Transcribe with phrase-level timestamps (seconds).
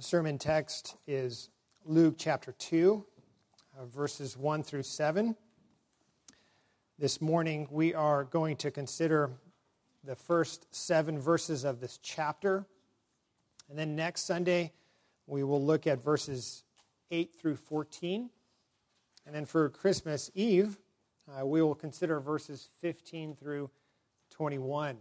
[0.00, 1.50] The sermon text is
[1.84, 3.04] Luke chapter 2,
[3.78, 5.36] uh, verses 1 through 7.
[6.98, 9.30] This morning we are going to consider
[10.02, 12.64] the first seven verses of this chapter.
[13.68, 14.72] And then next Sunday
[15.26, 16.64] we will look at verses
[17.10, 18.30] 8 through 14.
[19.26, 20.78] And then for Christmas Eve,
[21.28, 23.68] uh, we will consider verses 15 through
[24.30, 24.96] 21.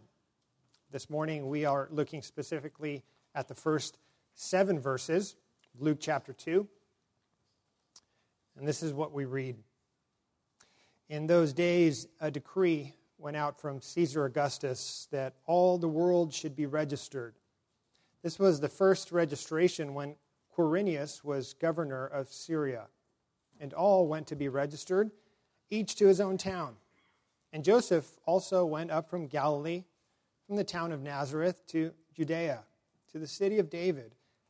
[0.91, 3.97] This morning we are looking specifically at the first
[4.39, 5.35] seven verses,
[5.77, 6.65] Luke chapter 2.
[8.57, 9.57] And this is what we read.
[11.09, 16.55] In those days, a decree went out from Caesar Augustus that all the world should
[16.55, 17.35] be registered.
[18.23, 20.15] This was the first registration when
[20.57, 22.87] Quirinius was governor of Syria.
[23.59, 25.11] And all went to be registered,
[25.69, 26.75] each to his own town.
[27.51, 29.83] And Joseph also went up from Galilee,
[30.47, 32.63] from the town of Nazareth to Judea,
[33.11, 34.15] to the city of David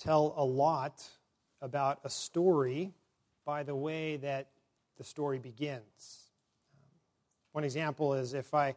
[0.00, 1.06] tell a lot
[1.60, 2.90] about a story
[3.44, 4.48] by the way that
[4.96, 6.30] the story begins.
[7.52, 8.74] One example is if I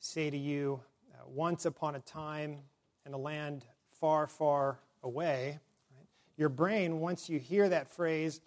[0.00, 0.80] say to you,
[1.14, 2.58] uh, once upon a time
[3.06, 3.64] in a land
[4.00, 5.58] far, far away,
[5.96, 8.42] right, your brain, once you hear that phrase,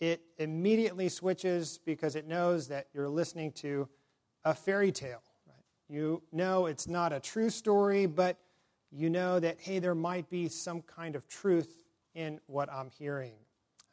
[0.00, 3.88] it immediately switches because it knows that you're listening to
[4.44, 5.22] a fairy tale.
[5.46, 5.96] Right?
[5.96, 8.36] You know it's not a true story, but
[8.94, 11.82] you know that, hey, there might be some kind of truth
[12.14, 13.34] in what I'm hearing.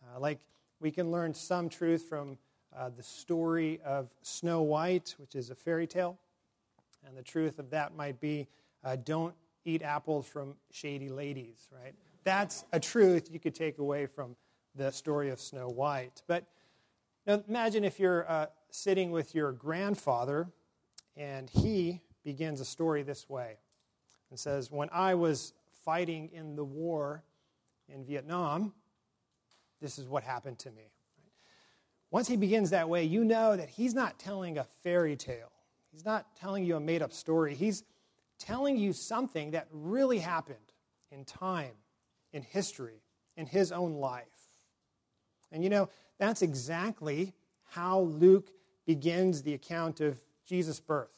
[0.04, 0.40] Uh, like
[0.80, 2.38] we can learn some truth from
[2.78, 6.20] uh, the story of Snow White, which is a fairy tale.
[7.06, 8.48] And the truth of that might be
[8.84, 9.34] uh, don't
[9.66, 11.94] eat apples from shady ladies, right?
[12.24, 14.36] That's a truth you could take away from
[14.76, 16.22] the story of Snow White.
[16.28, 16.46] But
[17.26, 20.48] now imagine if you're uh, sitting with your grandfather
[21.18, 23.58] and he begins a story this way
[24.32, 25.54] and says, When I was
[25.86, 27.24] fighting in the war
[27.88, 28.74] in Vietnam,
[29.80, 30.92] this is what happened to me.
[32.10, 35.52] Once he begins that way, you know that he's not telling a fairy tale.
[35.92, 37.56] He's not telling you a made up story.
[37.56, 37.84] He's
[38.40, 40.58] telling you something that really happened
[41.12, 41.74] in time,
[42.34, 43.04] in history,
[43.38, 44.26] in his own life.
[45.52, 47.34] And you know, that's exactly
[47.64, 48.50] how Luke
[48.86, 51.18] begins the account of Jesus' birth.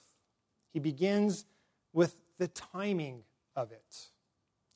[0.71, 1.45] He begins
[1.91, 3.23] with the timing
[3.55, 4.09] of it.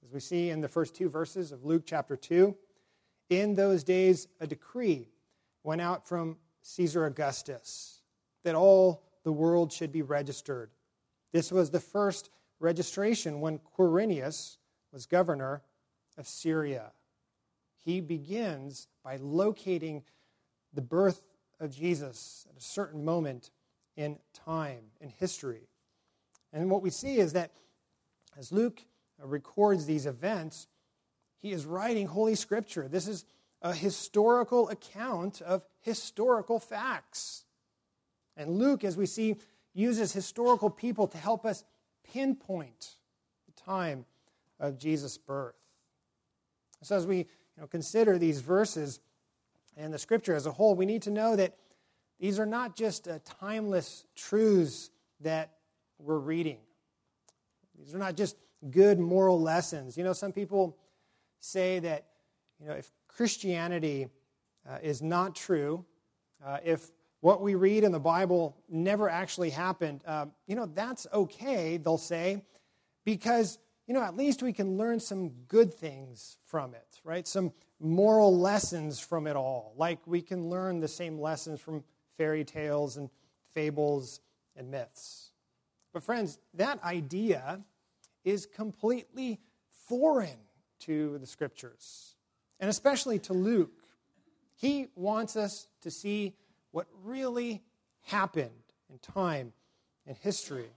[0.01, 2.55] As we see in the first two verses of Luke chapter 2,
[3.29, 5.09] in those days a decree
[5.65, 8.03] went out from Caesar Augustus
[8.45, 10.69] that all the world should be registered.
[11.33, 12.29] This was the first
[12.61, 14.59] registration when Quirinius
[14.93, 15.61] was governor
[16.17, 16.93] of Syria.
[17.83, 20.03] He begins by locating
[20.73, 21.21] the birth
[21.59, 23.51] of Jesus at a certain moment
[23.97, 25.67] in time, in history.
[26.57, 27.51] And what we see is that
[28.35, 28.83] as Luke
[29.21, 30.67] records these events,
[31.39, 32.87] he is writing Holy Scripture.
[32.87, 33.25] This is
[33.61, 37.45] a historical account of historical facts.
[38.35, 39.35] And Luke, as we see,
[39.75, 41.63] uses historical people to help us
[42.11, 42.95] pinpoint
[43.45, 44.05] the time
[44.59, 45.55] of Jesus' birth.
[46.81, 47.25] So, as we you
[47.59, 48.99] know, consider these verses
[49.75, 51.55] and the Scripture as a whole, we need to know that
[52.19, 55.56] these are not just uh, timeless truths that
[55.99, 56.57] we're reading.
[57.77, 58.37] These are not just
[58.71, 59.97] good moral lessons.
[59.97, 60.77] You know, some people
[61.39, 62.05] say that,
[62.59, 64.07] you know, if Christianity
[64.67, 65.85] uh, is not true,
[66.45, 66.91] uh, if
[67.21, 71.97] what we read in the Bible never actually happened, uh, you know, that's okay, they'll
[71.97, 72.43] say,
[73.05, 77.27] because, you know, at least we can learn some good things from it, right?
[77.27, 79.73] Some moral lessons from it all.
[79.77, 81.83] Like we can learn the same lessons from
[82.17, 83.09] fairy tales and
[83.53, 84.19] fables
[84.55, 85.31] and myths.
[85.93, 87.61] But, friends, that idea
[88.23, 89.39] is completely
[89.87, 90.39] foreign
[90.79, 92.15] to the scriptures,
[92.59, 93.71] and especially to Luke.
[94.55, 96.35] He wants us to see
[96.71, 97.63] what really
[98.03, 98.49] happened
[98.89, 99.53] in time
[100.05, 100.69] and history.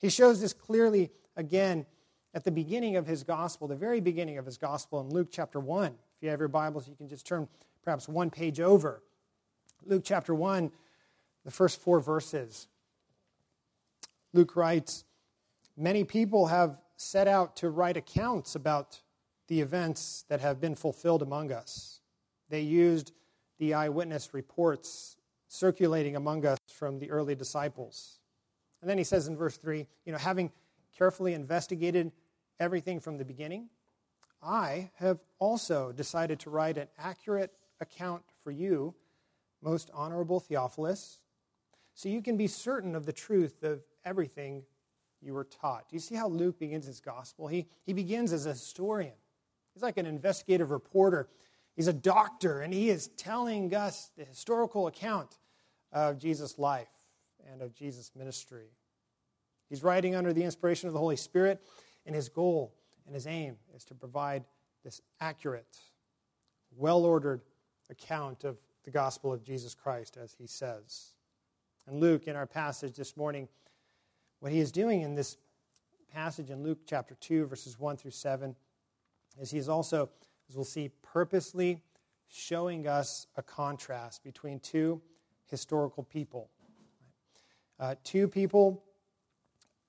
[0.00, 1.86] He shows this clearly again
[2.34, 5.58] at the beginning of his gospel, the very beginning of his gospel in Luke chapter
[5.58, 5.86] 1.
[5.86, 7.48] If you have your Bibles, you can just turn
[7.82, 9.02] perhaps one page over.
[9.84, 10.70] Luke chapter 1,
[11.44, 12.68] the first four verses.
[14.36, 15.04] Luke writes
[15.78, 19.00] Many people have set out to write accounts about
[19.48, 22.00] the events that have been fulfilled among us.
[22.50, 23.12] They used
[23.58, 25.16] the eyewitness reports
[25.48, 28.18] circulating among us from the early disciples.
[28.82, 30.52] And then he says in verse 3 you know, having
[30.96, 32.12] carefully investigated
[32.60, 33.70] everything from the beginning,
[34.42, 38.94] I have also decided to write an accurate account for you,
[39.62, 41.20] most honorable Theophilus,
[41.94, 44.62] so you can be certain of the truth of everything
[45.20, 45.90] you were taught.
[45.90, 47.48] Do you see how Luke begins his gospel?
[47.48, 49.12] He, he begins as a historian,
[49.74, 51.28] he's like an investigative reporter.
[51.74, 55.36] He's a doctor, and he is telling us the historical account
[55.92, 56.88] of Jesus' life
[57.52, 58.70] and of Jesus' ministry.
[59.68, 61.60] He's writing under the inspiration of the Holy Spirit,
[62.06, 62.72] and his goal
[63.04, 64.44] and his aim is to provide
[64.84, 65.78] this accurate,
[66.74, 67.42] well ordered
[67.90, 71.12] account of the gospel of Jesus Christ, as he says.
[71.86, 73.48] And Luke, in our passage this morning,
[74.40, 75.36] what he is doing in this
[76.12, 78.54] passage in Luke chapter 2, verses 1 through 7,
[79.40, 80.08] is he is also,
[80.48, 81.82] as we'll see, purposely
[82.28, 85.00] showing us a contrast between two
[85.50, 86.50] historical people.
[87.78, 88.82] Uh, two people,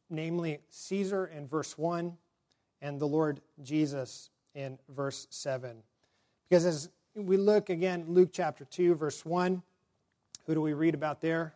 [0.09, 2.17] namely Caesar in verse 1
[2.81, 5.77] and the Lord Jesus in verse 7.
[6.49, 9.61] Because as we look again, Luke chapter 2, verse 1,
[10.45, 11.53] who do we read about there?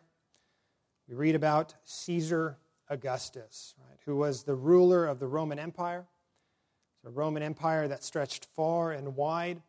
[1.08, 2.56] We read about Caesar
[2.88, 6.06] Augustus, right, who was the ruler of the Roman Empire.
[7.04, 9.60] The Roman Empire that stretched far and wide.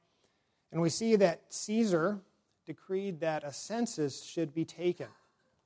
[0.72, 2.20] And we see that Caesar
[2.66, 5.08] decreed that a census should be taken,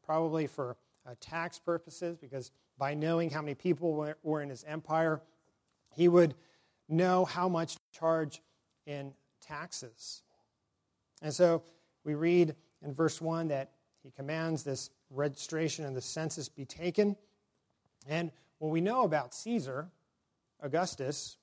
[0.06, 4.64] probably for uh, tax purposes, because by knowing how many people were, were in his
[4.66, 5.22] empire,
[5.96, 6.36] he would
[6.90, 8.42] know how much to charge
[8.86, 10.22] in taxes.
[11.22, 11.64] And so
[12.04, 13.72] we read in verse 1 that
[14.04, 17.16] he commands this registration and the census be taken.
[18.08, 19.90] And what we know about Caesar,
[20.62, 21.38] Augustus,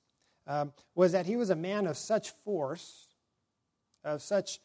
[0.47, 3.07] um, was that he was a man of such force,
[4.03, 4.59] of such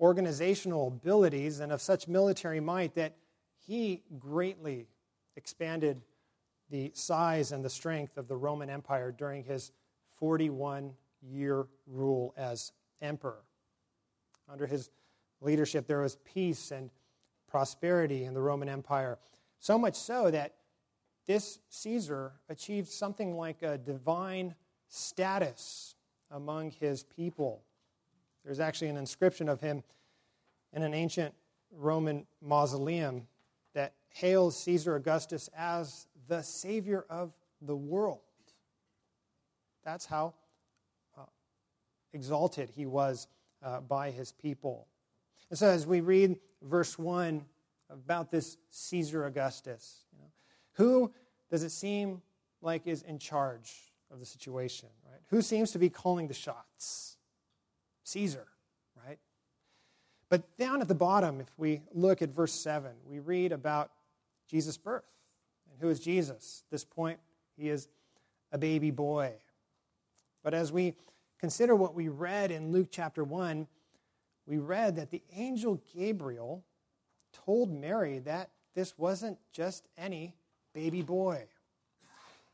[0.00, 3.14] organizational abilities, and of such military might that
[3.66, 4.86] he greatly
[5.36, 6.02] expanded
[6.70, 9.72] the size and the strength of the Roman Empire during his
[10.18, 10.92] 41
[11.22, 13.42] year rule as emperor.
[14.48, 14.90] Under his
[15.40, 16.90] leadership, there was peace and
[17.48, 19.18] prosperity in the Roman Empire.
[19.58, 20.54] So much so that
[21.26, 24.54] this Caesar achieved something like a divine
[24.88, 25.94] status
[26.30, 27.62] among his people.
[28.44, 29.82] There's actually an inscription of him
[30.72, 31.34] in an ancient
[31.70, 33.26] Roman mausoleum
[33.74, 37.32] that hails Caesar Augustus as the Savior of
[37.62, 38.20] the world.
[39.84, 40.34] That's how
[41.16, 41.22] uh,
[42.12, 43.26] exalted he was
[43.62, 44.86] uh, by his people.
[45.50, 47.44] And so, as we read verse 1
[47.90, 50.03] about this Caesar Augustus,
[50.74, 51.12] who
[51.50, 52.22] does it seem
[52.60, 55.20] like is in charge of the situation, right?
[55.30, 57.16] Who seems to be calling the shots?
[58.04, 58.46] Caesar,
[59.06, 59.18] right?
[60.28, 63.90] But down at the bottom, if we look at verse 7, we read about
[64.48, 65.04] Jesus' birth.
[65.70, 66.62] And who is Jesus?
[66.66, 67.18] At this point,
[67.56, 67.88] he is
[68.52, 69.32] a baby boy.
[70.42, 70.94] But as we
[71.38, 73.66] consider what we read in Luke chapter 1,
[74.46, 76.64] we read that the angel Gabriel
[77.32, 80.34] told Mary that this wasn't just any
[80.74, 81.44] baby boy.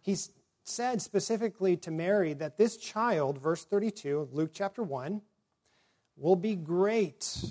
[0.02, 0.16] He
[0.62, 5.20] said specifically to Mary that this child, verse 32 of Luke chapter 1,
[6.16, 7.42] will be great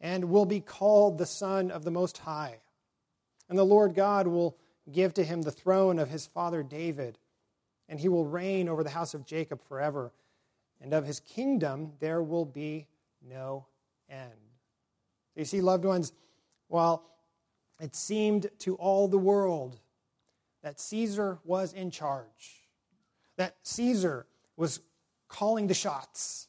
[0.00, 2.58] and will be called the Son of the Most High.
[3.48, 4.56] And the Lord God will
[4.90, 7.18] give to him the throne of his father David,
[7.88, 10.12] and he will reign over the house of Jacob forever,
[10.80, 12.86] and of his kingdom there will be
[13.22, 13.66] no
[14.08, 14.30] end.
[15.36, 16.12] You see, loved ones,
[16.68, 17.04] while
[17.80, 19.80] it seemed to all the world
[20.62, 22.68] that Caesar was in charge,
[23.36, 24.80] that Caesar was
[25.28, 26.48] calling the shots,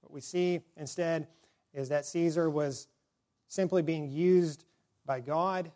[0.00, 1.28] what we see instead
[1.74, 2.88] is that Caesar was
[3.48, 4.64] simply being used
[5.04, 5.70] by God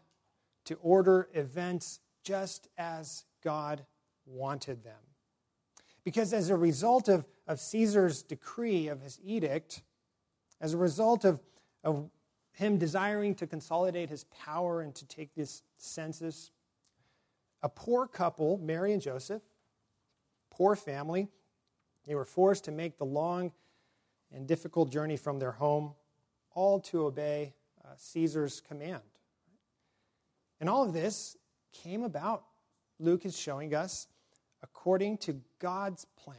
[0.64, 3.84] to order events just as God
[4.26, 5.00] wanted them.
[6.04, 9.82] Because as a result of, of Caesar's decree, of his edict,
[10.60, 11.40] as a result of,
[11.84, 12.08] of
[12.52, 16.50] him desiring to consolidate his power and to take this census,
[17.62, 19.42] a poor couple, Mary and Joseph,
[20.50, 21.28] poor family,
[22.06, 23.52] they were forced to make the long
[24.32, 25.94] and difficult journey from their home,
[26.54, 27.54] all to obey
[27.84, 29.02] uh, Caesar's command.
[30.60, 31.36] And all of this
[31.72, 32.44] came about,
[32.98, 34.06] Luke is showing us,
[34.62, 36.36] according to God's plan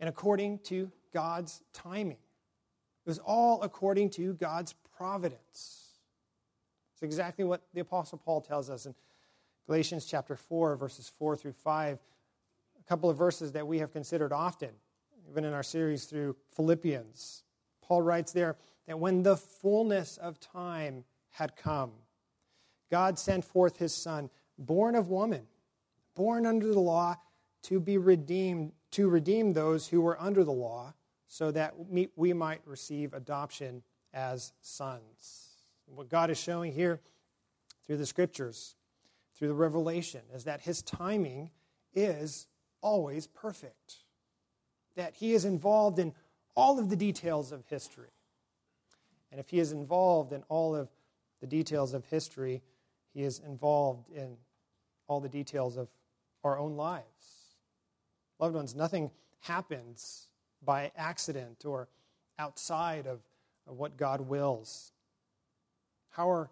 [0.00, 2.16] and according to God's timing.
[3.04, 5.98] It was all according to God's providence.
[6.92, 8.94] It's exactly what the Apostle Paul tells us in
[9.66, 11.98] Galatians chapter 4, verses 4 through 5.
[12.78, 14.68] a couple of verses that we have considered often,
[15.28, 17.42] even in our series through Philippians.
[17.84, 18.54] Paul writes there
[18.86, 21.90] that when the fullness of time had come,
[22.88, 25.48] God sent forth his Son, born of woman,
[26.14, 27.16] born under the law,
[27.64, 30.94] to be redeemed, to redeem those who were under the law,
[31.26, 31.74] so that
[32.14, 35.48] we might receive adoption as sons.
[35.86, 37.00] What God is showing here
[37.86, 38.76] through the scriptures,
[39.36, 41.50] through the revelation, is that his timing
[41.94, 42.46] is
[42.80, 43.96] always perfect,
[44.96, 46.14] that he is involved in
[46.54, 48.10] all of the details of history.
[49.30, 50.88] And if he is involved in all of
[51.40, 52.62] the details of history,
[53.14, 54.36] he is involved in
[55.06, 55.88] all the details of
[56.44, 57.04] our own lives.
[58.38, 60.28] Loved ones, nothing happens
[60.64, 61.88] by accident or
[62.38, 63.20] outside of,
[63.66, 64.92] of what God wills.
[66.10, 66.50] How are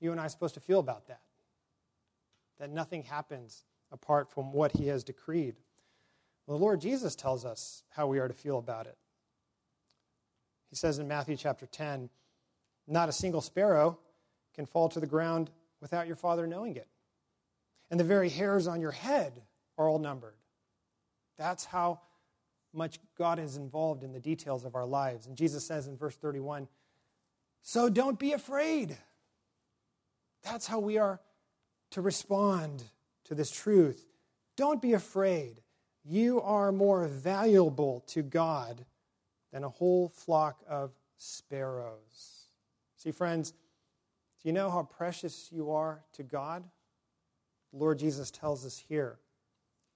[0.00, 1.22] you and I supposed to feel about that?
[2.58, 5.56] That nothing happens apart from what he has decreed.
[6.46, 8.96] Well, the Lord Jesus tells us how we are to feel about it.
[10.70, 12.08] He says in Matthew chapter 10,
[12.88, 13.98] Not a single sparrow
[14.54, 15.50] can fall to the ground
[15.80, 16.88] without your Father knowing it.
[17.90, 19.42] And the very hairs on your head
[19.76, 20.36] are all numbered.
[21.36, 22.00] That's how
[22.72, 25.26] much God is involved in the details of our lives.
[25.26, 26.68] And Jesus says in verse 31,
[27.62, 28.96] So don't be afraid.
[30.42, 31.20] That's how we are
[31.90, 32.82] to respond
[33.24, 34.06] to this truth.
[34.56, 35.62] Don't be afraid.
[36.04, 38.84] You are more valuable to God
[39.52, 42.46] than a whole flock of sparrows.
[42.96, 46.64] See, friends, do you know how precious you are to God?
[47.72, 49.18] The Lord Jesus tells us here.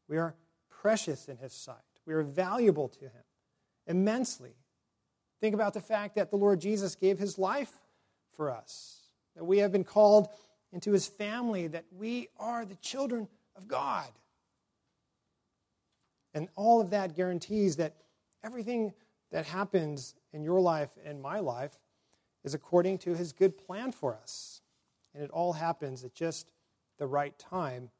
[0.09, 0.37] We are
[0.69, 1.77] precious in His sight,
[2.07, 3.25] we are valuable to Him
[3.87, 4.55] immensely.
[5.41, 7.73] Think about the fact that the Lord Jesus gave His life
[8.37, 9.01] for us,
[9.35, 10.29] that we have been called
[10.73, 14.09] into His family, that we are the children of God.
[16.35, 17.97] And all of that guarantees that
[18.45, 18.93] everything
[19.33, 21.79] that happens in your life and my life
[22.45, 24.61] is according to his good plan for us.
[25.15, 26.53] And it all happens at just
[26.99, 27.91] the right time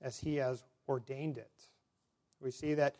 [0.00, 1.50] as he has ordained it.
[2.40, 2.96] We see that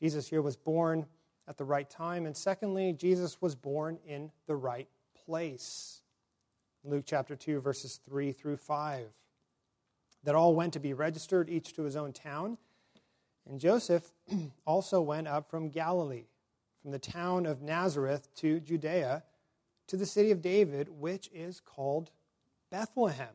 [0.00, 1.06] Jesus here was born
[1.48, 2.26] at the right time.
[2.26, 4.88] And secondly, Jesus was born in the right
[5.24, 6.00] place.
[6.84, 9.06] Luke chapter 2, verses 3 through 5.
[10.24, 12.58] That all went to be registered, each to his own town.
[13.48, 14.12] And Joseph
[14.66, 16.26] also went up from Galilee,
[16.82, 19.22] from the town of Nazareth to Judea,
[19.86, 22.10] to the city of David, which is called
[22.70, 23.34] Bethlehem,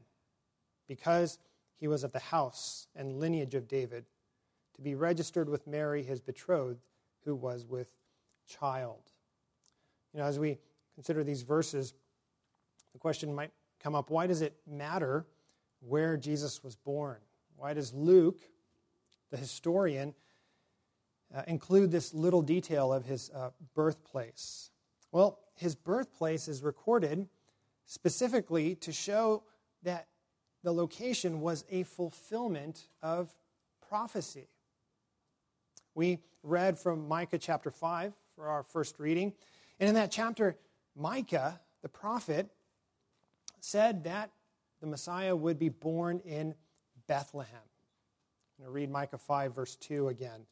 [0.87, 1.37] because
[1.79, 4.05] he was of the house and lineage of David,
[4.79, 6.81] to be registered with Mary, his betrothed,
[7.25, 7.91] who was with
[8.47, 9.11] child.
[10.13, 10.57] You know, as we
[10.95, 11.93] consider these verses,
[12.93, 15.25] the question might come up why does it matter
[15.81, 17.17] where Jesus was born?
[17.55, 18.41] Why does Luke
[19.31, 20.13] the historian,
[21.33, 24.71] uh, include this little detail of his uh, birthplace.
[25.11, 27.27] Well, his birthplace is recorded
[27.85, 29.43] specifically to show
[29.83, 30.07] that
[30.63, 33.33] the location was a fulfillment of
[33.87, 34.47] prophecy.
[35.99, 39.33] We read from Micah chapter 5 for our first reading.
[39.81, 40.55] And in that chapter,
[40.95, 42.47] Micah, the prophet,
[43.59, 44.31] said that
[44.79, 46.55] the Messiah would be born in
[47.07, 47.59] Bethlehem.
[47.59, 50.45] I'm going to read Micah 5, verse 2 again.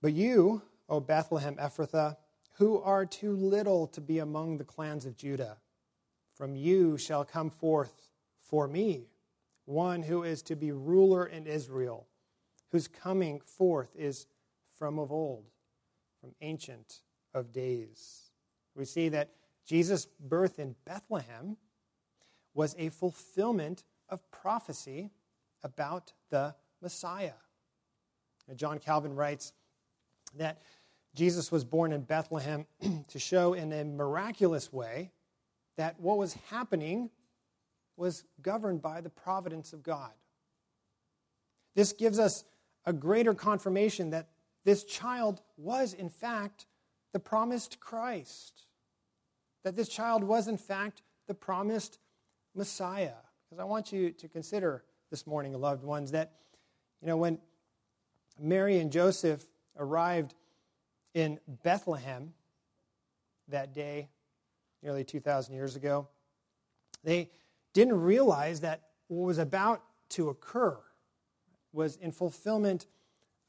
[0.00, 2.16] But you, O Bethlehem Ephrathah,
[2.54, 5.58] who are too little to be among the clans of Judah,
[6.34, 8.08] from you shall come forth
[8.40, 9.08] for me
[9.66, 12.06] one who is to be ruler in Israel,
[12.72, 14.26] whose coming forth is
[14.78, 15.46] from of old,
[16.20, 17.00] from ancient
[17.34, 18.30] of days.
[18.74, 19.30] We see that
[19.64, 21.56] Jesus' birth in Bethlehem
[22.54, 25.10] was a fulfillment of prophecy
[25.62, 27.32] about the Messiah.
[28.54, 29.52] John Calvin writes
[30.36, 30.62] that
[31.14, 32.66] Jesus was born in Bethlehem
[33.08, 35.10] to show in a miraculous way
[35.76, 37.10] that what was happening
[37.96, 40.12] was governed by the providence of God.
[41.74, 42.44] This gives us
[42.86, 44.28] a greater confirmation that
[44.64, 46.66] this child was, in fact,
[47.12, 48.62] the promised Christ.
[49.64, 51.98] That this child was, in fact, the promised
[52.54, 53.12] Messiah.
[53.44, 56.32] Because I want you to consider this morning, loved ones, that
[57.00, 57.38] you know, when
[58.40, 59.44] Mary and Joseph
[59.78, 60.34] arrived
[61.14, 62.32] in Bethlehem
[63.48, 64.08] that day,
[64.82, 66.08] nearly 2,000 years ago,
[67.04, 67.30] they
[67.72, 70.78] didn't realize that what was about to occur
[71.72, 72.86] was in fulfillment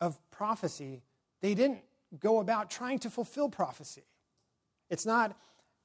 [0.01, 1.03] of prophecy.
[1.41, 1.79] They didn't
[2.19, 4.03] go about trying to fulfill prophecy.
[4.89, 5.37] It's not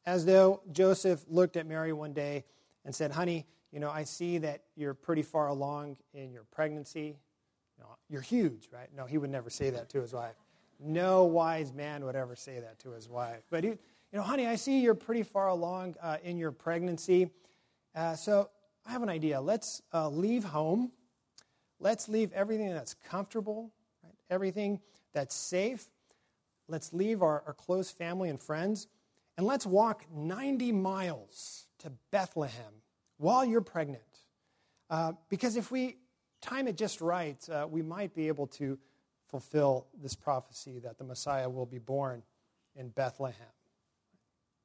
[0.06, 2.44] as though Joseph looked at Mary one day
[2.84, 7.16] and said, Honey, you know, I see that you're pretty far along in your pregnancy
[7.82, 8.88] no, you're huge, right?
[8.96, 10.34] No, he would never say that to his wife.
[10.78, 13.42] No wise man would ever say that to his wife.
[13.50, 13.78] But, he, you
[14.12, 17.30] know, honey, I see you're pretty far along uh, in your pregnancy.
[17.94, 18.50] Uh, so
[18.86, 19.40] I have an idea.
[19.40, 20.92] Let's uh, leave home.
[21.82, 23.72] Let's leave everything that's comfortable,
[24.04, 24.14] right?
[24.30, 24.80] everything
[25.12, 25.84] that's safe.
[26.68, 28.86] Let's leave our, our close family and friends,
[29.36, 32.72] and let's walk 90 miles to Bethlehem
[33.18, 34.02] while you're pregnant.
[34.88, 35.96] Uh, because if we
[36.40, 38.78] time it just right, uh, we might be able to
[39.28, 42.22] fulfill this prophecy that the Messiah will be born
[42.76, 43.34] in Bethlehem.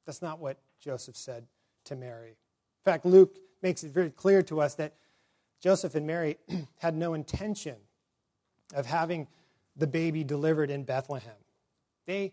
[0.06, 1.46] That's not what Joseph said
[1.86, 2.30] to Mary.
[2.30, 4.94] In fact, Luke makes it very clear to us that
[5.60, 6.38] Joseph and Mary
[6.78, 7.76] had no intention
[8.74, 9.26] of having
[9.76, 11.32] the baby delivered in Bethlehem.
[12.06, 12.32] They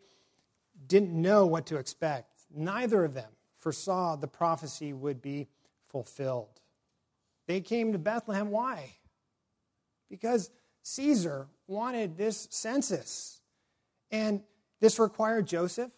[0.87, 2.29] didn't know what to expect.
[2.53, 5.47] Neither of them foresaw the prophecy would be
[5.87, 6.59] fulfilled.
[7.47, 8.49] They came to Bethlehem.
[8.49, 8.95] Why?
[10.09, 10.49] Because
[10.83, 13.41] Caesar wanted this census.
[14.11, 14.41] And
[14.79, 15.91] this required Joseph,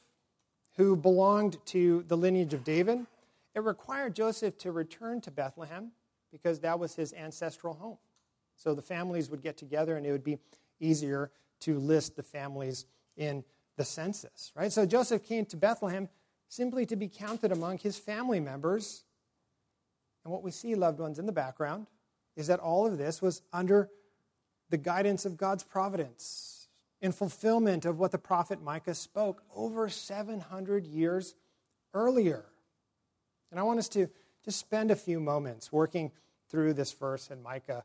[0.75, 3.05] who belonged to the lineage of David.
[3.55, 5.91] It required Joseph to return to Bethlehem
[6.31, 7.97] because that was his ancestral home.
[8.55, 10.39] So the families would get together and it would be
[10.79, 11.31] easier
[11.61, 13.43] to list the families in
[13.77, 14.71] the census, right?
[14.71, 16.09] So Joseph came to Bethlehem
[16.49, 19.03] simply to be counted among his family members.
[20.23, 21.87] And what we see, loved ones, in the background
[22.35, 23.89] is that all of this was under
[24.69, 26.67] the guidance of God's providence
[27.01, 31.35] in fulfillment of what the prophet Micah spoke over 700 years
[31.93, 32.45] earlier.
[33.51, 34.09] And I want us to
[34.47, 36.09] just spend a few moments working
[36.49, 37.83] through this verse in Micah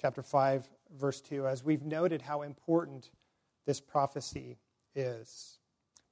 [0.00, 3.10] chapter 5, verse 2, as we've noted how important
[3.66, 4.58] this prophecy
[4.94, 5.58] is.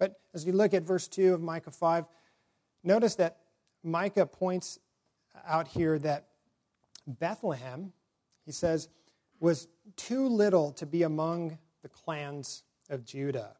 [0.00, 2.04] But as you look at verse 2 of Micah 5,
[2.82, 3.36] notice that
[3.84, 4.80] Micah points
[5.46, 6.30] out here that
[7.06, 7.92] Bethlehem,
[8.44, 8.88] he says,
[9.38, 13.54] was too little to be among the clans of Judah.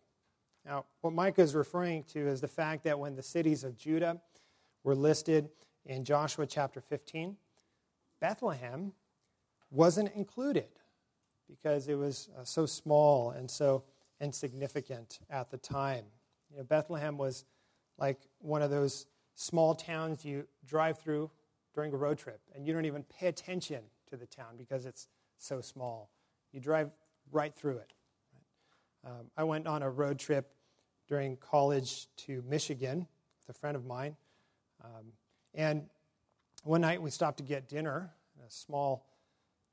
[0.64, 4.20] Now, what Micah is referring to is the fact that when the cities of Judah
[4.83, 5.50] were listed
[5.87, 7.37] in Joshua chapter 15,
[8.20, 8.92] Bethlehem
[9.70, 10.68] wasn't included
[11.49, 13.85] because it was uh, so small and so
[14.20, 16.05] insignificant at the time.
[16.51, 17.44] You know, Bethlehem was
[17.99, 21.31] like one of those small towns you drive through
[21.75, 25.09] during a road trip, and you don't even pay attention to the town because it's
[25.38, 26.11] so small.
[26.53, 26.90] You drive
[27.31, 27.92] right through it.
[29.05, 30.53] Um, I went on a road trip
[31.07, 33.07] during college to Michigan
[33.46, 34.16] with a friend of mine.
[34.83, 35.12] Um,
[35.57, 35.87] and
[36.62, 39.07] one night we stopped to get dinner in a small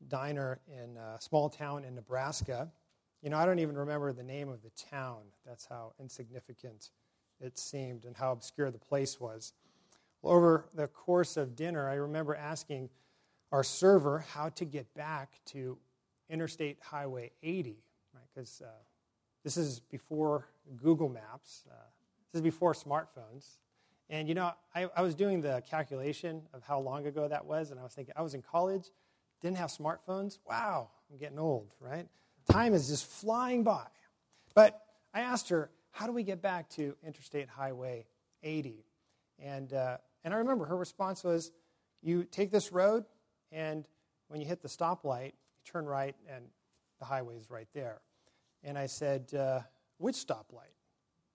[0.08, 2.72] diner in a small town in Nebraska.
[3.22, 5.22] You know, I don't even remember the name of the town.
[5.46, 6.90] That's how insignificant
[7.40, 9.54] it seemed and how obscure the place was.
[10.22, 12.90] Well, over the course of dinner, I remember asking
[13.52, 15.78] our server how to get back to
[16.30, 18.24] Interstate Highway 80, right?
[18.34, 18.70] Because uh,
[19.44, 21.76] this is before Google Maps, uh,
[22.32, 23.58] this is before smartphones.
[24.10, 27.72] And you know, I, I, was doing the calculation of how long ago that was,
[27.72, 28.92] and I was thinking, I was in college,
[29.42, 30.40] didn't have smartphones.
[30.48, 32.08] Wow, I'm getting old, right?
[32.50, 33.88] Time is just flying by.
[34.54, 34.82] But
[35.14, 38.06] I asked her, how do we get back to Interstate Highway
[38.44, 38.86] 80?
[39.40, 41.52] And, uh, and I remember her response was,
[42.02, 43.06] you take this road,
[43.52, 43.88] and
[44.28, 46.46] when you hit the stoplight, you turn right, and
[47.00, 48.02] the highway is right there.
[48.64, 49.62] And I said, uh,
[49.98, 50.74] Which stoplight?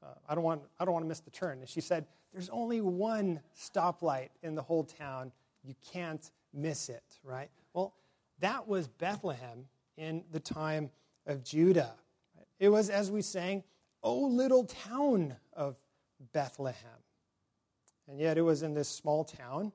[0.02, 1.59] Uh, I, don't want, I don't want to miss the turn.
[1.59, 5.33] And she said, There's only one stoplight in the whole town.
[5.64, 7.51] You can't miss it, right?
[7.73, 7.95] Well,
[8.41, 10.91] that was Bethlehem in the time
[11.27, 11.95] of Judah.
[12.59, 13.64] It was, as we sang,
[14.03, 15.77] Oh, little town of
[16.33, 17.03] Bethlehem.
[18.07, 19.73] And yet, it was in this small town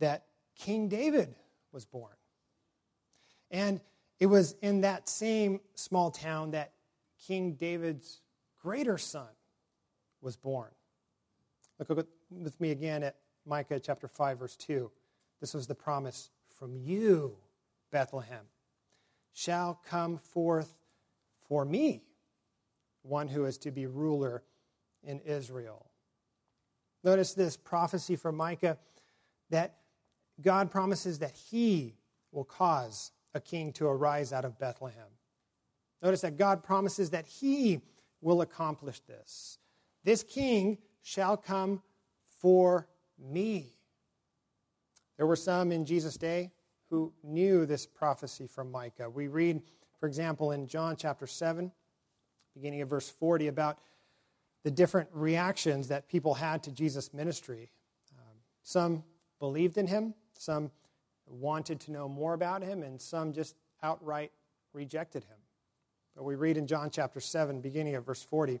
[0.00, 0.26] that
[0.56, 1.34] King David
[1.72, 2.12] was born.
[3.50, 3.80] And
[4.18, 6.72] it was in that same small town that
[7.26, 8.20] King David's
[8.60, 9.28] greater son
[10.20, 10.70] was born.
[11.78, 14.90] Look with me again at Micah chapter 5, verse 2.
[15.40, 17.36] This was the promise from you,
[17.90, 18.44] Bethlehem,
[19.32, 20.76] shall come forth
[21.48, 22.02] for me
[23.02, 24.42] one who is to be ruler
[25.02, 25.86] in Israel.
[27.02, 28.78] Notice this prophecy from Micah
[29.50, 29.76] that
[30.40, 31.96] God promises that He
[32.32, 35.08] will cause a king to arise out of Bethlehem.
[36.02, 37.82] Notice that God promises that He
[38.20, 39.58] will accomplish this.
[40.04, 41.82] This king shall come
[42.40, 42.88] for
[43.18, 43.76] me.
[45.16, 46.50] There were some in Jesus' day
[46.90, 49.08] who knew this prophecy from Micah.
[49.08, 49.62] We read,
[50.00, 51.70] for example, in John chapter 7,
[52.54, 53.78] beginning of verse 40, about
[54.64, 57.70] the different reactions that people had to Jesus' ministry.
[58.18, 59.04] Um, some
[59.38, 60.70] believed in him, some
[61.26, 64.32] wanted to know more about him, and some just outright
[64.72, 65.36] rejected him.
[66.16, 68.60] But we read in John chapter 7, beginning of verse 40,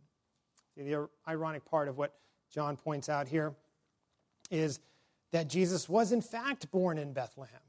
[0.75, 2.13] See, the ironic part of what
[2.49, 3.53] John points out here
[4.49, 4.79] is
[5.31, 7.59] that Jesus was, in fact, born in Bethlehem.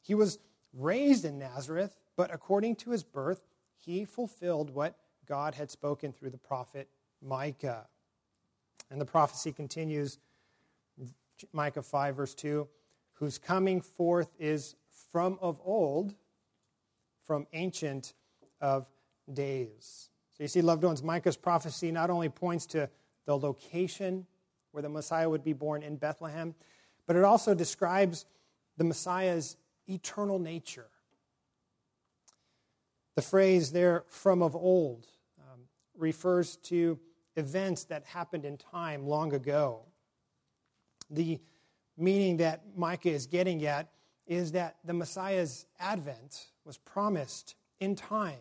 [0.00, 0.38] He was
[0.72, 3.40] raised in Nazareth, but according to his birth,
[3.76, 4.96] he fulfilled what
[5.26, 6.88] God had spoken through the prophet
[7.22, 7.86] Micah.
[8.90, 10.18] And the prophecy continues
[11.52, 12.68] Micah 5, verse 2
[13.18, 14.76] whose coming forth is
[15.10, 16.14] from of old
[17.24, 18.14] from ancient
[18.60, 18.86] of
[19.32, 20.07] days.
[20.38, 22.88] So you see, loved ones, Micah's prophecy not only points to
[23.26, 24.24] the location
[24.70, 26.54] where the Messiah would be born in Bethlehem,
[27.08, 28.24] but it also describes
[28.76, 29.56] the Messiah's
[29.88, 30.86] eternal nature.
[33.16, 35.08] The phrase there, from of old,
[35.40, 35.62] um,
[35.96, 37.00] refers to
[37.34, 39.80] events that happened in time long ago.
[41.10, 41.40] The
[41.96, 43.88] meaning that Micah is getting at
[44.28, 48.38] is that the Messiah's advent was promised in time,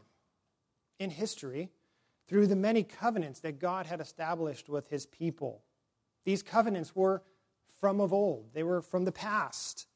[1.00, 1.72] in history,
[2.28, 5.64] through the many covenants that God had established with his people.
[6.26, 7.24] These covenants were
[7.80, 9.88] from of old, they were from the past.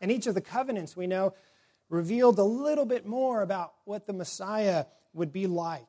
[0.00, 1.34] And each of the covenants, we know,
[1.88, 5.86] revealed a little bit more about what the Messiah would be like,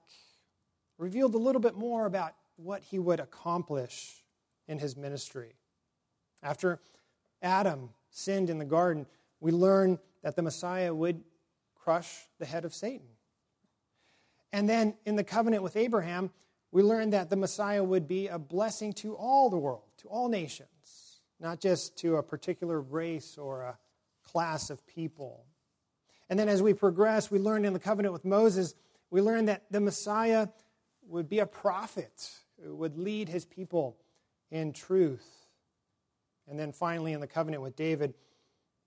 [0.98, 4.24] revealed a little bit more about what he would accomplish
[4.68, 5.54] in his ministry.
[6.42, 6.80] After
[7.42, 9.06] Adam sinned in the garden,
[9.40, 11.24] we learn that the Messiah would
[11.76, 13.08] crush the head of Satan.
[14.52, 16.32] And then in the covenant with Abraham,
[16.72, 20.30] we learn that the Messiah would be a blessing to all the world, to all
[20.30, 23.78] nations, not just to a particular race or a
[24.24, 25.46] class of people.
[26.30, 28.76] And then as we progress, we learn in the covenant with Moses,
[29.10, 30.48] we learn that the Messiah
[31.08, 32.30] would be a prophet
[32.64, 33.98] who would lead his people
[34.52, 35.28] in truth.
[36.48, 38.14] And then finally, in the covenant with David,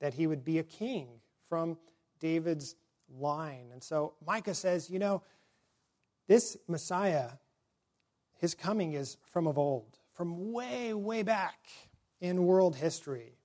[0.00, 1.08] that he would be a king
[1.48, 1.78] from
[2.20, 2.76] David's
[3.18, 3.70] line.
[3.72, 5.22] And so Micah says, you know,
[6.28, 7.30] this Messiah,
[8.38, 11.58] his coming is from of old, from way, way back
[12.20, 13.38] in world history.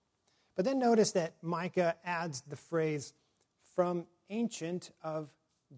[0.55, 3.13] But then notice that Micah adds the phrase,
[3.75, 5.29] from ancient of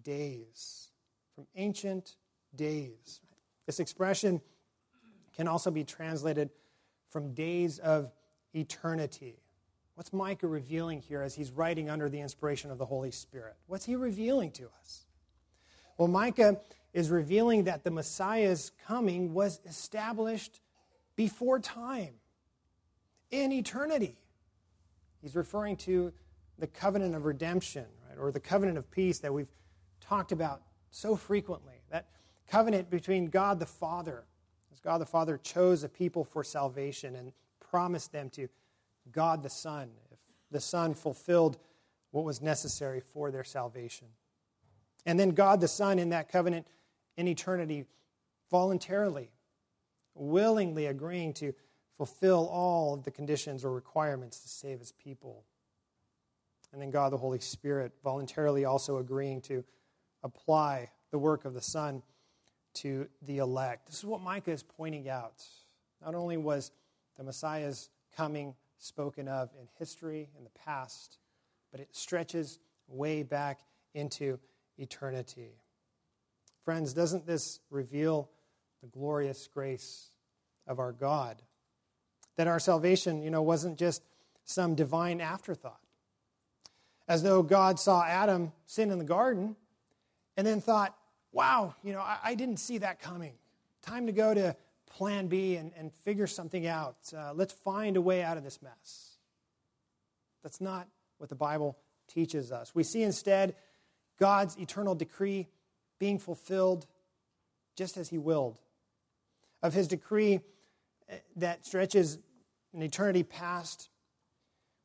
[0.02, 0.90] days.
[1.34, 2.16] From ancient
[2.54, 3.20] days.
[3.66, 4.40] This expression
[5.36, 6.50] can also be translated
[7.10, 8.10] from days of
[8.54, 9.42] eternity.
[9.94, 13.56] What's Micah revealing here as he's writing under the inspiration of the Holy Spirit?
[13.66, 15.06] What's he revealing to us?
[15.98, 16.58] Well, Micah
[16.92, 20.60] is revealing that the Messiah's coming was established
[21.16, 22.14] before time,
[23.30, 24.16] in eternity.
[25.22, 26.12] He's referring to
[26.58, 29.52] the covenant of redemption, right, or the covenant of peace that we've
[30.00, 31.74] talked about so frequently.
[31.90, 32.08] That
[32.48, 34.24] covenant between God the Father,
[34.72, 38.48] as God the Father chose a people for salvation and promised them to
[39.12, 40.18] God the Son, if
[40.50, 41.58] the Son fulfilled
[42.10, 44.08] what was necessary for their salvation.
[45.06, 46.66] And then God the Son in that covenant
[47.20, 47.84] in eternity
[48.50, 49.30] voluntarily,
[50.14, 51.52] willingly agreeing to
[51.98, 55.44] fulfill all of the conditions or requirements to save his people.
[56.72, 59.62] And then God the Holy Spirit voluntarily also agreeing to
[60.22, 62.02] apply the work of the Son
[62.72, 63.86] to the elect.
[63.86, 65.44] This is what Micah is pointing out.
[66.02, 66.72] Not only was
[67.18, 71.18] the Messiah's coming spoken of in history, in the past,
[71.70, 73.60] but it stretches way back
[73.92, 74.38] into
[74.78, 75.60] eternity.
[76.64, 78.28] Friends, doesn't this reveal
[78.82, 80.10] the glorious grace
[80.66, 81.40] of our God?
[82.36, 84.02] That our salvation, you know, wasn't just
[84.44, 85.80] some divine afterthought.
[87.08, 89.56] As though God saw Adam sin in the garden
[90.36, 90.96] and then thought,
[91.32, 93.34] wow, you know, I, I didn't see that coming.
[93.82, 94.54] Time to go to
[94.90, 96.96] plan B and, and figure something out.
[97.16, 99.16] Uh, let's find a way out of this mess.
[100.42, 101.76] That's not what the Bible
[102.08, 102.74] teaches us.
[102.74, 103.54] We see instead
[104.18, 105.48] God's eternal decree
[106.00, 106.86] being fulfilled
[107.76, 108.58] just as He willed.
[109.62, 110.40] Of His decree
[111.08, 112.18] eh, that stretches
[112.74, 113.90] an eternity past,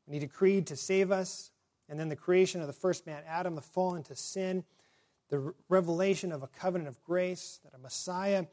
[0.05, 1.49] when He decreed to save us,
[1.89, 4.63] and then the creation of the first man, Adam, the fall into sin,
[5.29, 8.45] the revelation of a covenant of grace, that a Messiah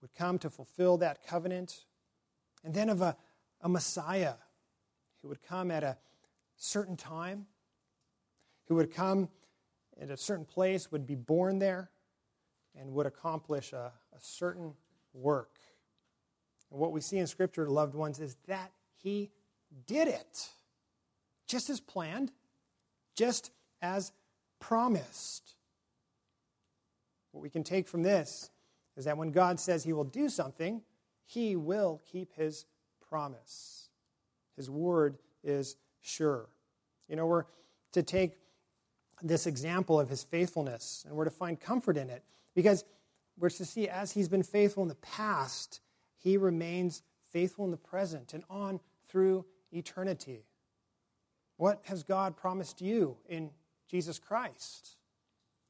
[0.00, 1.84] would come to fulfill that covenant,
[2.64, 3.16] and then of a,
[3.60, 4.34] a Messiah
[5.22, 5.96] who would come at a
[6.56, 7.46] certain time,
[8.66, 9.28] who would come
[10.00, 11.90] at a certain place, would be born there,
[12.78, 14.72] and would accomplish a, a certain
[15.12, 15.58] work.
[16.70, 19.30] And what we see in Scripture, loved ones, is that he
[19.86, 20.48] did it
[21.46, 22.32] just as planned,
[23.14, 24.12] just as
[24.60, 25.54] promised.
[27.32, 28.50] What we can take from this
[28.96, 30.82] is that when God says he will do something,
[31.24, 32.66] he will keep his
[33.08, 33.88] promise.
[34.56, 36.48] His word is sure.
[37.08, 37.44] You know, we're
[37.92, 38.32] to take
[39.22, 42.22] this example of his faithfulness and we're to find comfort in it
[42.58, 42.84] because
[43.38, 45.80] we're to see as he's been faithful in the past,
[46.16, 50.44] he remains faithful in the present and on through eternity.
[51.56, 53.50] What has God promised you in
[53.88, 54.96] Jesus Christ?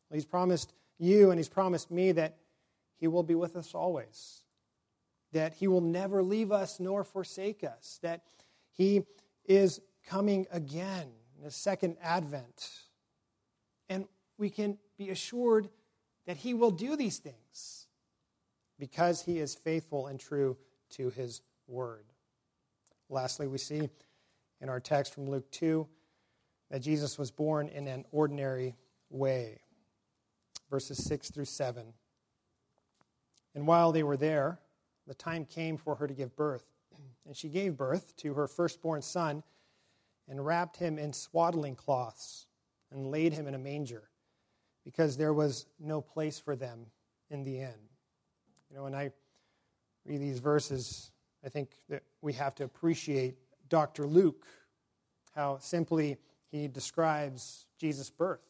[0.09, 2.37] Well, he's promised you and He's promised me that
[2.97, 4.43] He will be with us always,
[5.33, 8.23] that He will never leave us nor forsake us, that
[8.73, 9.03] He
[9.45, 12.71] is coming again in the second advent.
[13.89, 15.69] And we can be assured
[16.29, 17.87] that He will do these things
[18.79, 20.59] because He is faithful and true
[20.91, 22.05] to His word.
[23.09, 23.89] Lastly, we see
[24.61, 25.89] in our text from Luke 2
[26.71, 28.77] that Jesus was born in an ordinary
[29.09, 29.63] way
[30.71, 31.95] verses 6 through 7.
[33.55, 34.59] And while they were there,
[35.07, 36.67] the time came for her to give birth.
[37.27, 39.43] And she gave birth to her firstborn son
[40.29, 42.47] and wrapped him in swaddling cloths
[42.91, 44.08] and laid him in a manger
[44.89, 46.87] because there was no place for them
[47.29, 47.75] in the end.
[48.71, 49.11] You know, when I
[50.07, 51.11] read these verses,
[51.45, 53.37] I think that we have to appreciate
[53.69, 54.07] Dr.
[54.07, 54.47] Luke,
[55.35, 56.17] how simply
[56.51, 58.41] he describes Jesus' birth.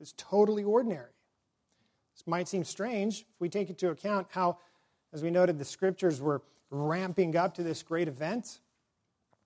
[0.00, 1.12] It's totally ordinary.
[2.16, 4.58] This might seem strange if we take into account how,
[5.12, 8.58] as we noted, the scriptures were ramping up to this great event,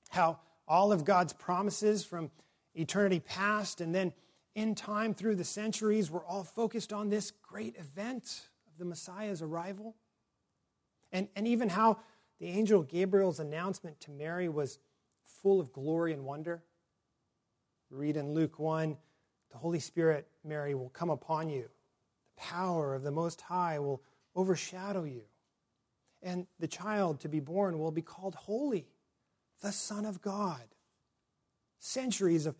[0.09, 2.31] how all of God's promises from
[2.75, 4.15] eternity past and then
[4.55, 8.85] in time through the centuries we were all focused on this great event of the
[8.85, 9.97] Messiah's arrival.
[11.13, 11.99] And, and even how
[12.39, 14.79] the angel Gabriel's announcement to Mary was
[15.25, 16.63] full of glory and wonder.
[17.91, 18.97] Read in Luke 1
[19.55, 24.03] the Holy Spirit, Mary, will come upon you The power of the Most High will
[24.35, 25.23] overshadow you.
[26.25, 28.89] And the child to be born will be called Holy,
[29.63, 30.65] the Son of God.
[31.79, 32.57] Centuries of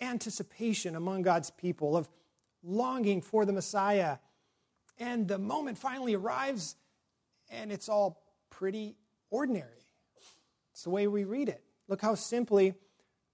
[0.00, 2.08] anticipation among God's people, of
[2.62, 4.18] longing for the Messiah.
[4.98, 6.76] And the moment finally arrives,
[7.50, 8.96] and it's all pretty
[9.30, 9.86] ordinary.
[10.72, 11.62] It's the way we read it.
[11.88, 12.74] Look how simply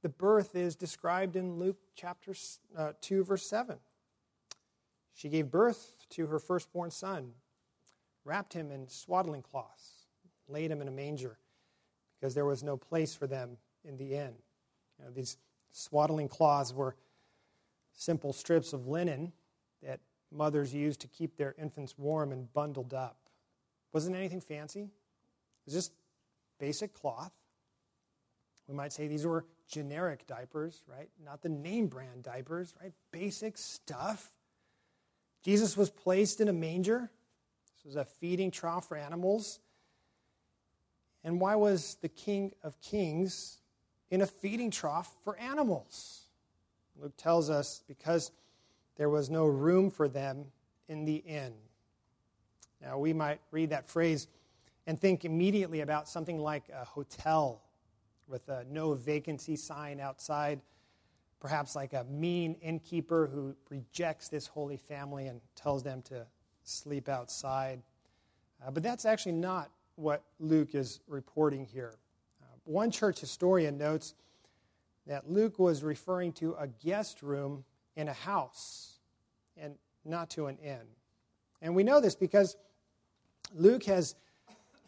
[0.02, 2.34] the birth is described in Luke chapter
[2.76, 3.78] uh, 2, verse 7.
[5.14, 7.32] She gave birth to her firstborn son,
[8.24, 10.06] wrapped him in swaddling cloths,
[10.48, 11.38] laid him in a manger,
[12.18, 14.34] because there was no place for them in the inn.
[14.98, 15.36] You know, these
[15.74, 16.96] swaddling cloths were
[17.92, 19.32] simple strips of linen
[19.82, 20.00] that
[20.32, 23.16] mothers used to keep their infants warm and bundled up.
[23.92, 24.82] Wasn't anything fancy.
[24.82, 25.92] It was just
[26.58, 27.32] basic cloth.
[28.66, 31.08] We might say these were generic diapers, right?
[31.24, 32.92] Not the name brand diapers, right?
[33.12, 34.32] Basic stuff
[35.44, 37.10] Jesus was placed in a manger.
[37.76, 39.60] This was a feeding trough for animals.
[41.22, 43.58] And why was the King of Kings
[44.10, 46.22] in a feeding trough for animals?
[47.00, 48.30] Luke tells us because
[48.96, 50.46] there was no room for them
[50.88, 51.52] in the inn.
[52.80, 54.28] Now, we might read that phrase
[54.86, 57.62] and think immediately about something like a hotel
[58.28, 60.60] with a no vacancy sign outside
[61.44, 66.24] perhaps like a mean innkeeper who rejects this holy family and tells them to
[66.62, 67.82] sleep outside.
[68.66, 71.96] Uh, but that's actually not what Luke is reporting here.
[72.64, 74.14] One church historian notes
[75.06, 77.64] that Luke was referring to a guest room
[77.96, 78.98] in a house
[79.56, 79.74] and
[80.04, 80.86] not to an inn.
[81.60, 82.56] And we know this because
[83.54, 84.14] Luke has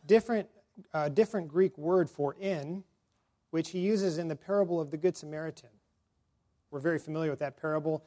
[0.07, 0.49] different,
[0.93, 2.85] uh, different Greek word for inn,
[3.51, 5.71] which he uses in the parable of the Good Samaritan.
[6.71, 8.05] We're very familiar with that parable.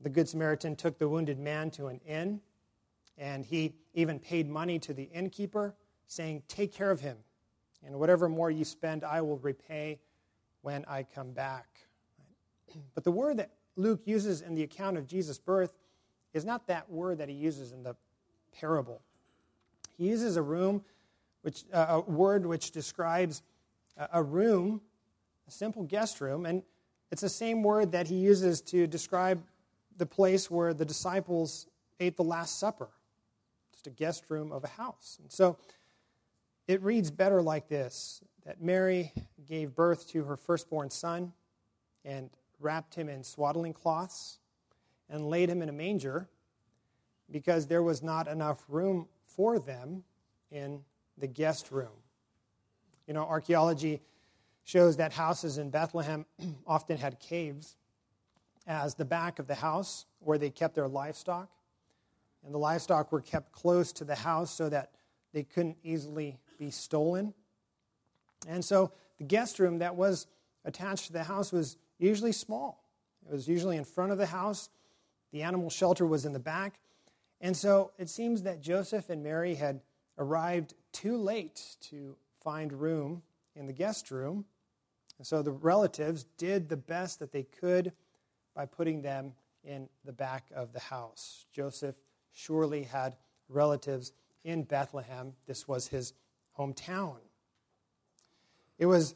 [0.00, 2.40] The Good Samaritan took the wounded man to an inn,
[3.18, 5.74] and he even paid money to the innkeeper,
[6.06, 7.16] saying, Take care of him,
[7.84, 9.98] and whatever more you spend, I will repay
[10.62, 11.66] when I come back.
[12.94, 15.72] But the word that Luke uses in the account of Jesus' birth
[16.32, 17.96] is not that word that he uses in the
[18.52, 19.02] parable.
[19.96, 20.84] He uses a room,
[21.42, 23.42] which, uh, a word which describes
[24.12, 24.80] a room,
[25.46, 26.62] a simple guest room, and
[27.10, 29.42] it's the same word that he uses to describe
[29.96, 31.66] the place where the disciples
[31.98, 32.88] ate the Last Supper,
[33.72, 35.18] just a guest room of a house.
[35.20, 35.58] And so
[36.70, 39.12] it reads better like this that Mary
[39.48, 41.32] gave birth to her firstborn son
[42.04, 42.30] and
[42.60, 44.38] wrapped him in swaddling cloths
[45.08, 46.28] and laid him in a manger
[47.28, 50.04] because there was not enough room for them
[50.52, 50.80] in
[51.18, 51.90] the guest room.
[53.08, 54.00] You know, archaeology
[54.62, 56.24] shows that houses in Bethlehem
[56.68, 57.74] often had caves
[58.68, 61.50] as the back of the house where they kept their livestock.
[62.44, 64.92] And the livestock were kept close to the house so that
[65.32, 67.34] they couldn't easily be stolen.
[68.46, 70.28] And so the guest room that was
[70.64, 72.84] attached to the house was usually small.
[73.26, 74.68] It was usually in front of the house.
[75.32, 76.78] The animal shelter was in the back.
[77.40, 79.80] And so it seems that Joseph and Mary had
[80.18, 83.22] arrived too late to find room
[83.56, 84.44] in the guest room.
[85.18, 87.92] And so the relatives did the best that they could
[88.54, 89.32] by putting them
[89.64, 91.46] in the back of the house.
[91.52, 91.96] Joseph
[92.32, 93.16] surely had
[93.48, 94.12] relatives
[94.44, 95.32] in Bethlehem.
[95.46, 96.12] This was his
[96.60, 97.16] hometown.
[98.78, 99.14] It was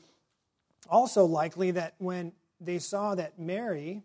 [0.88, 4.02] also likely that when they saw that Mary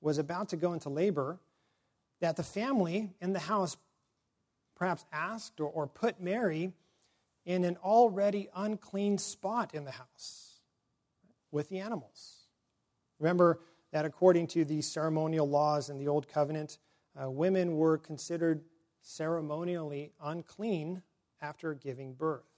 [0.00, 1.38] was about to go into labor,
[2.20, 3.76] that the family in the house
[4.74, 6.72] perhaps asked or, or put Mary
[7.44, 10.60] in an already unclean spot in the house
[11.50, 12.46] with the animals.
[13.18, 13.60] Remember
[13.92, 16.78] that according to the ceremonial laws in the Old Covenant,
[17.20, 18.62] uh, women were considered
[19.02, 21.02] ceremonially unclean
[21.42, 22.48] after giving birth.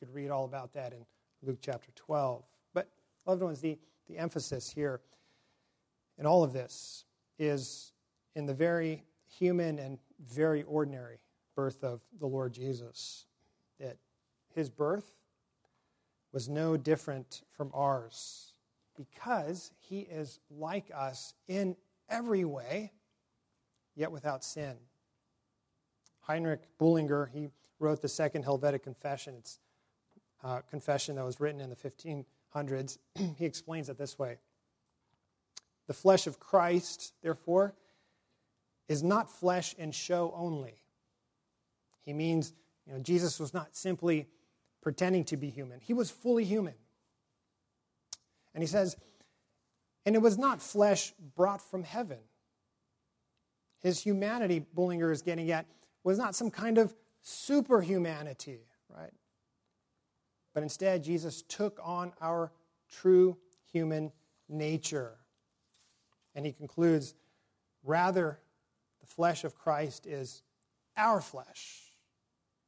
[0.00, 1.06] You could read all about that in
[1.42, 2.44] Luke chapter 12.
[2.74, 2.90] But,
[3.24, 5.00] loved ones, the, the emphasis here
[6.18, 7.04] in all of this
[7.38, 7.92] is
[8.34, 9.04] in the very
[9.38, 11.18] human and very ordinary
[11.54, 13.26] birth of the Lord Jesus.
[13.78, 13.96] That
[14.54, 15.16] his birth
[16.32, 18.52] was no different from ours
[18.96, 21.76] because he is like us in
[22.08, 22.92] every way,
[23.94, 24.74] yet without sin.
[26.20, 27.48] Heinrich Bullinger, he
[27.84, 29.34] wrote the Second Helvetic Confession.
[29.38, 29.60] It's
[30.42, 32.98] a confession that was written in the 1500s.
[33.38, 34.38] he explains it this way
[35.86, 37.74] The flesh of Christ, therefore,
[38.88, 40.82] is not flesh in show only.
[42.02, 42.52] He means,
[42.86, 44.26] you know, Jesus was not simply
[44.82, 46.74] pretending to be human, he was fully human.
[48.54, 48.96] And he says,
[50.06, 52.18] and it was not flesh brought from heaven.
[53.80, 55.66] His humanity, Bullinger is getting at,
[56.04, 56.94] was not some kind of
[57.24, 58.60] superhumanity,
[58.94, 59.12] right?
[60.52, 62.52] But instead, Jesus took on our
[62.88, 63.36] true
[63.72, 64.12] human
[64.48, 65.14] nature.
[66.34, 67.14] And he concludes
[67.82, 68.38] rather,
[69.00, 70.42] the flesh of Christ is
[70.96, 71.82] our flesh.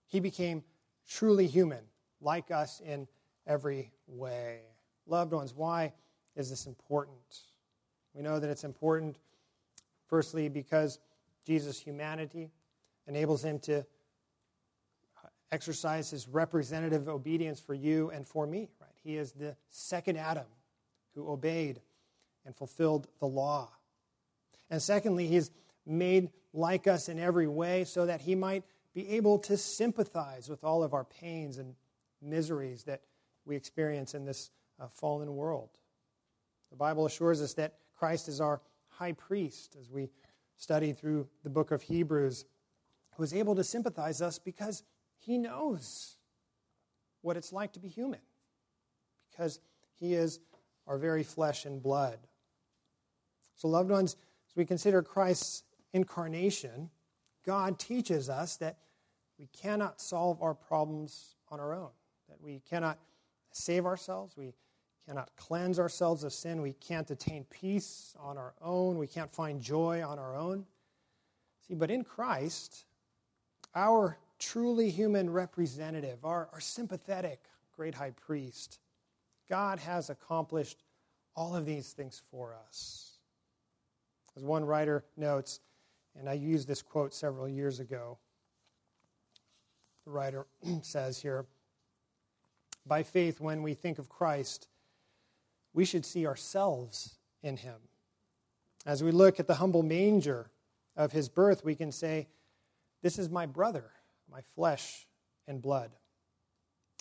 [0.06, 0.64] He became
[1.08, 1.84] truly human,
[2.20, 3.06] like us in
[3.46, 4.60] every way.
[5.06, 5.92] Loved ones, why
[6.34, 7.42] is this important?
[8.14, 9.18] We know that it's important,
[10.06, 10.98] firstly, because
[11.44, 12.50] Jesus' humanity
[13.06, 13.84] enables him to
[15.52, 18.90] exercise his representative obedience for you and for me, right?
[19.02, 20.46] He is the second Adam
[21.14, 21.80] who obeyed
[22.44, 23.70] and fulfilled the law.
[24.70, 25.50] And secondly, he is
[25.86, 30.64] made like us in every way so that he might be able to sympathize with
[30.64, 31.74] all of our pains and
[32.22, 33.02] miseries that
[33.44, 35.70] we experience in this uh, fallen world.
[36.70, 40.08] The Bible assures us that Christ is our high priest as we
[40.56, 42.44] study through the book of Hebrews,
[43.16, 44.82] who is able to sympathize us because
[45.26, 46.14] he knows
[47.20, 48.20] what it's like to be human,
[49.28, 49.58] because
[49.98, 50.38] he is
[50.86, 52.18] our very flesh and blood.
[53.56, 54.14] So, loved ones,
[54.48, 56.90] as we consider Christ's incarnation,
[57.44, 58.78] God teaches us that
[59.36, 61.90] we cannot solve our problems on our own,
[62.28, 62.98] that we cannot
[63.50, 64.54] save ourselves, we
[65.08, 69.60] cannot cleanse ourselves of sin, we can't attain peace on our own, we can't find
[69.60, 70.66] joy on our own.
[71.66, 72.84] See, but in Christ,
[73.74, 77.40] our truly human representative, our, our sympathetic
[77.76, 78.78] great high priest,
[79.48, 80.82] God has accomplished
[81.34, 83.18] all of these things for us.
[84.36, 85.60] As one writer notes,
[86.18, 88.18] and I used this quote several years ago,
[90.04, 90.46] the writer
[90.82, 91.44] says here
[92.86, 94.68] By faith, when we think of Christ,
[95.74, 97.76] we should see ourselves in him.
[98.86, 100.50] As we look at the humble manger
[100.96, 102.28] of his birth, we can say,
[103.02, 103.90] This is my brother,
[104.30, 105.06] my flesh
[105.46, 105.90] and blood.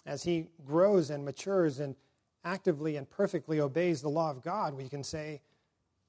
[0.05, 1.95] As he grows and matures and
[2.43, 5.41] actively and perfectly obeys the law of God, we can say,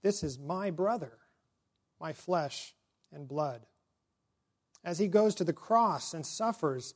[0.03, 1.12] This is my brother,
[2.01, 2.75] my flesh
[3.12, 3.67] and blood.
[4.85, 6.95] As he goes to the cross and suffers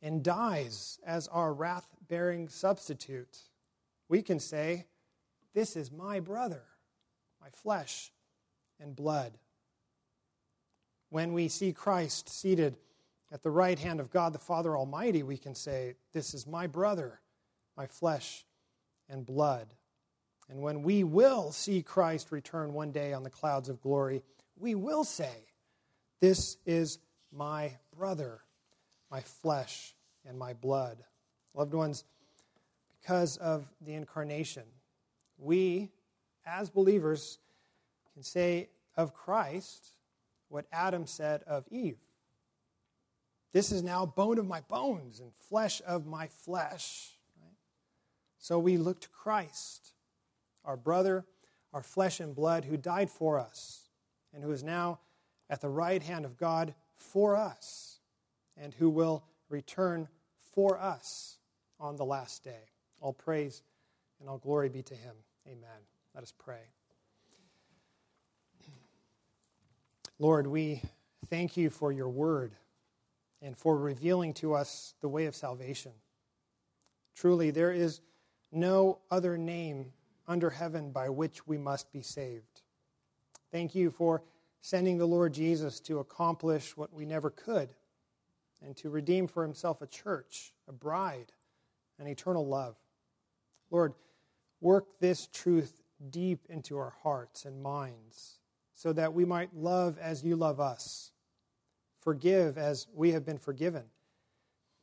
[0.00, 3.38] and dies as our wrath bearing substitute,
[4.08, 4.86] we can say,
[5.54, 6.62] this is my brother,
[7.40, 8.10] my flesh
[8.80, 9.38] and blood.
[11.10, 12.76] When we see Christ seated
[13.32, 16.66] at the right hand of God the Father Almighty, we can say, This is my
[16.66, 17.20] brother,
[17.76, 18.44] my flesh
[19.08, 19.74] and blood.
[20.50, 24.22] And when we will see Christ return one day on the clouds of glory,
[24.56, 25.46] we will say,
[26.20, 26.98] This is
[27.32, 28.42] my brother,
[29.10, 29.94] my flesh
[30.26, 30.98] and my blood.
[31.54, 32.04] Loved ones,
[33.00, 34.64] because of the incarnation,
[35.38, 35.90] we,
[36.44, 37.38] as believers,
[38.12, 39.96] can say of Christ
[40.48, 41.96] what Adam said of Eve.
[43.52, 47.10] This is now bone of my bones and flesh of my flesh.
[47.40, 47.54] Right?
[48.38, 49.92] So we look to Christ,
[50.64, 51.26] our brother,
[51.72, 53.88] our flesh and blood, who died for us
[54.32, 55.00] and who is now
[55.50, 57.98] at the right hand of God for us
[58.56, 60.08] and who will return
[60.54, 61.38] for us
[61.78, 62.70] on the last day.
[63.00, 63.62] All praise
[64.20, 65.14] and all glory be to him.
[65.46, 65.68] Amen.
[66.14, 66.62] Let us pray.
[70.18, 70.80] Lord, we
[71.28, 72.54] thank you for your word
[73.42, 75.92] and for revealing to us the way of salvation.
[77.14, 78.00] Truly, there is
[78.52, 79.92] no other name
[80.28, 82.62] under heaven by which we must be saved.
[83.50, 84.22] Thank you for
[84.60, 87.74] sending the Lord Jesus to accomplish what we never could
[88.64, 91.32] and to redeem for himself a church, a bride,
[91.98, 92.76] an eternal love.
[93.70, 93.94] Lord,
[94.60, 98.38] work this truth deep into our hearts and minds
[98.74, 101.11] so that we might love as you love us,
[102.02, 103.84] forgive as we have been forgiven,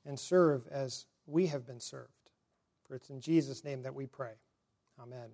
[0.05, 2.09] and serve as we have been served.
[2.87, 4.33] For it's in Jesus' name that we pray.
[4.99, 5.29] Amen.